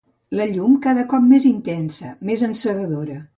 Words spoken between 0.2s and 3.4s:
La llum cada cop més intensa, més encegadora.